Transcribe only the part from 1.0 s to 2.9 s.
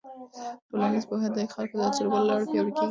پوهه د خلکو د تجربو له لارې پیاوړې کېږي.